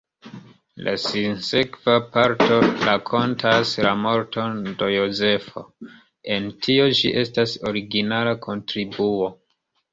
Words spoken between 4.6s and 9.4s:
de Jozefo: en tio ĝi estas originala kontribuo.